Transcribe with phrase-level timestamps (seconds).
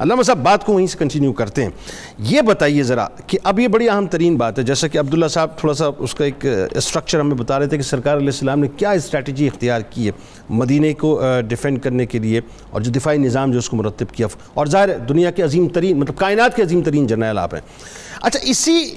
[0.00, 1.70] علامہ صاحب، بات کو وہیں سے کنٹینیو کرتے ہیں۔
[2.18, 5.58] یہ بتائیے ذرا کہ اب یہ بڑی اہم ترین بات ہے، جیسا کہ عبداللہ صاحب
[5.58, 8.68] تھوڑا سا اس کا ایک اسٹرکچر ہمیں بتا رہے تھے کہ سرکار علیہ السلام نے
[8.76, 10.12] کیا اسٹریٹجی اختیار کی ہے
[10.48, 12.40] مدینہ کو ڈیفینڈ کرنے کے لیے
[12.70, 15.98] اور جو دفاعی نظام جو اس کو مرتب کیا۔ اور ظاہر دنیا کے عظیم ترین
[16.00, 17.60] مطلب کائنات کے عظیم ترین جرنیل آپ ہیں۔
[18.22, 18.94] اچھا اسی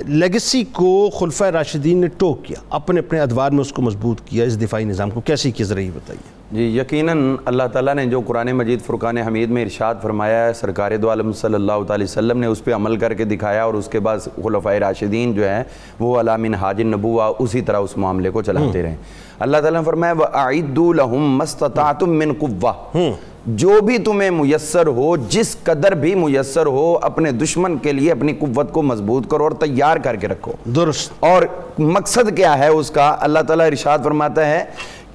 [0.00, 4.44] لیگسی کو خلفہ راشدین نے ٹوک کیا، اپنے اپنے ادوار میں اس کو مضبوط کیا،
[4.44, 8.20] اس دفاعی نظام کو۔ کیسے کیا ذرا یہ بتائیے۔ جی یقیناً اللہ تعالیٰ نے جو
[8.20, 12.38] قرآن مجید فرقان حمید میں ارشاد فرمایا ہے سرکار دو عالم صلی اللہ علیہ وسلم
[12.38, 15.64] نے اس پہ عمل کر کے دکھایا اور اس کے بعد خلفۂ راشدین جو ہیں
[15.98, 18.96] وہ علامن حاج نبوہ اسی طرح اس معاملے کو چلاتے رہیں
[19.38, 23.12] اللہ تعالیٰ نے فرمایا وَأَعِدُّ لَهُمْ مَسْتَطَعْتُم مِّن قُوَّةٍ۔
[23.46, 28.32] جو بھی تمہیں میسر ہو جس قدر بھی میسر ہو اپنے دشمن کے لیے اپنی
[28.32, 31.42] قوت کو مضبوط کرو اور تیار کر کے رکھو۔ درست۔ اور
[31.78, 34.64] مقصد کیا ہے اس کا؟ اللہ تعالیٰ ارشاد فرماتا ہے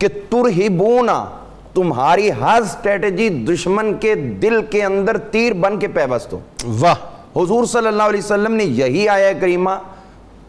[0.02, 1.26] کہ ترہبونا
[1.74, 6.40] تمہاری ہر سٹریٹجی دشمن کے دل کے اندر تیر بن کے پیوست ہو۔
[6.80, 6.94] واہ۔
[7.36, 9.70] حضور صلی اللہ علیہ وسلم نے یہی آیا کریمہ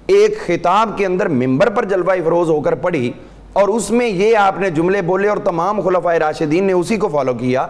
[0.06, 3.12] ایک خطاب کے اندر ممبر پر جلوہ افروز ہو کر پڑھی
[3.52, 7.08] اور اس میں یہ آپ نے جملے بولے اور تمام خلفۂ راشدین نے اسی کو
[7.08, 7.66] فالو کیا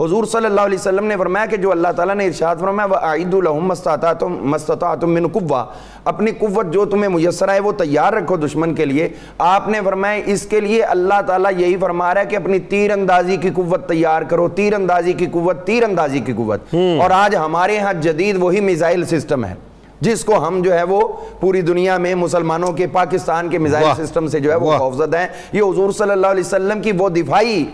[0.00, 3.40] حضور صلی اللہ علیہ وسلم نے فرمایا کہ جو اللہ تعالیٰ نے ارشاد فرمایا وَأَعِدُّ
[3.40, 5.66] لَهُمْ مَسْتَطَعْتُمْ مَسْتَطَعْتُمْ مِنْ قُوَّةٍ۔
[6.04, 10.22] اپنی قوت جو تمہیں میسر ہے وہ تیار رکھو دشمن کے لیے۔ آپ نے فرمایا
[10.26, 13.88] اس کے لیے اللہ تعالیٰ یہی فرما رہا ہے کہ اپنی تیر اندازی کی قوت
[13.88, 16.60] تیار کرو۔ تیر اندازی کی قوت تیر اندازی کی قوت۔
[17.02, 19.54] اور آج ہمارے ہاں جدید وہی میزائل سسٹم ہے۔
[20.00, 21.00] جس کو ہم جو ہے وہ
[21.40, 25.26] پوری دنیا میں مسلمانوں کے پاکستان کے میزائل سسٹم سے جو ہے وہ خوفزد ہیں۔
[25.52, 27.64] یہ حضور صلی اللہ علیہ وسلم کی وہ دفاعی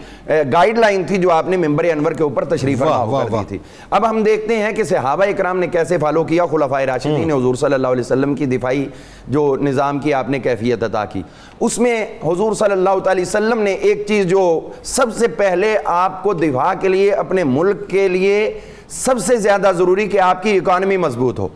[0.53, 3.59] گائیڈ لائن تھی جو آپ نے ممبر انور کے اوپر تشریف فرما کر دی تھی۔
[3.91, 7.55] اب ہم دیکھتے ہیں کہ صحابہ اکرام نے کیسے فالو کیا۔ خلفۂ راشدین نے حضور
[7.55, 8.85] صلی اللہ علیہ وسلم کی دفاعی
[9.29, 11.23] جو نظام کی آپ نے کیفیت عطا کی۔
[11.61, 16.23] اس میں حضور صلی اللہ علیہ وسلم نے ایک چیز جو سب سے پہلے آپ
[16.23, 18.61] کو دفاع کے لیے اپنے ملک کے لیے
[18.95, 21.49] سب سے زیادہ ضروری کہ آپ کی اکانومی مضبوط ہو۔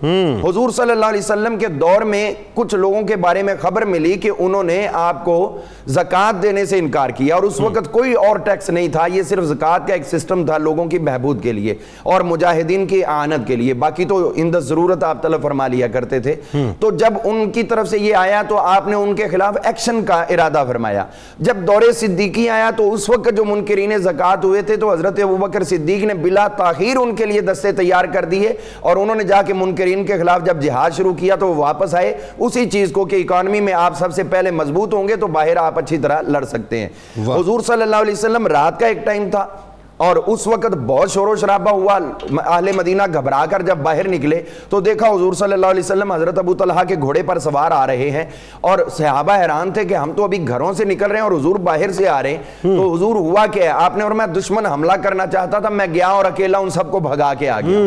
[0.49, 4.15] حضور صلی اللہ علیہ وسلم کے دور میں کچھ لوگوں کے بارے میں خبر ملی
[4.15, 8.37] کہ انہوں نے آپ کو زکاة دینے سے انکار کیا اور اس وقت کوئی اور
[8.37, 11.75] ٹیکس نہیں تھا یہ صرف زکاة کا ایک سسٹم تھا لوگوں کی بہبود کے لیے
[12.03, 16.21] اور مجاہدین کی آنت کے لیے۔ باقی تو اندر ضرورت آپ طلب فرما لیا کرتے
[16.21, 16.35] تھے۔
[16.81, 20.05] تو جب ان کی طرف سے یہ آیا تو آپ نے ان کے خلاف ایکشن
[20.05, 21.05] کا ارادہ فرمایا۔
[21.39, 25.65] جب دور صدیقی آیا تو اس وقت جو منکرین زکاة ہوئے تھے تو حضرت ابوبکر
[25.65, 29.43] صدیق نے بلا تاخیر ان کے لیے دستے تیار کر دیے اور انہوں نے جا
[29.43, 33.05] کے منکرین کے خلاف جب جہاد شروع کیا تو وہ واپس آئے۔ اسی چیز کو
[33.05, 36.21] کہ اکانومی میں آپ سب سے پہلے مضبوط ہوں گے تو باہر آپ اچھی طرح
[36.23, 39.47] لڑ سکتے ہیں۔ حضور صلی اللہ علیہ وسلم رات کا ایک ٹائم تھا۔
[39.97, 41.99] اور اس وقت بہت شور و شرابہ ہوا
[42.47, 46.39] اہل مدینہ گھبرا کر جب باہر نکلے تو دیکھا حضور صلی اللہ علیہ وسلم حضرت
[46.39, 48.25] ابو طلحہ کے گھوڑے پر سوار آ رہے ہیں
[48.61, 51.57] اور صحابہ حیران تھے کہ ہم تو ابھی گھروں سے نکل رہے ہیں اور حضور
[51.57, 54.93] باہر سے آ رہے ہیں۔ تو حضور ہوا کہ آپ نے اور میں دشمن حملہ
[54.93, 57.79] کرنا چاہتا تھا میں گیا اور اکیلا ان سب کو بھگا کے آ گیا۔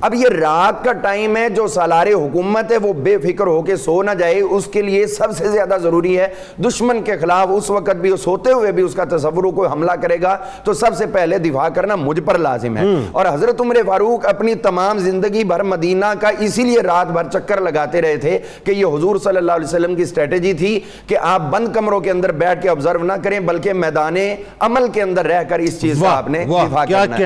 [0.00, 3.76] اب یہ رات کا ٹائم ہے جو سالار حکومت ہے وہ بے فکر ہو کے
[3.76, 6.28] سو نہ جائے۔ اس کے لیے سب سے زیادہ ضروری ہے
[6.68, 10.20] دشمن کے خلاف اس وقت بھی سوتے ہوئے بھی اس کا تصور کوئی حملہ کرے
[10.22, 14.26] گا تو سب سے پہلے دفاع کرنا مجھ پر لازم ہے۔ اور حضرت عمر فاروق
[14.26, 18.70] اپنی تمام زندگی بھر مدینہ کا اسی لیے رات بھر چکر لگاتے رہے تھے کہ
[18.70, 22.32] یہ حضور صلی اللہ علیہ وسلم کی سٹریٹجی تھی کہ آپ بند کمروں کے اندر
[22.32, 24.16] بیٹھ کے آبزرو نہ کریں بلکہ میدان
[24.60, 27.18] عمل کے اندر رہ کر اس چیز کا آپ نے دفاع کرنا ہے۔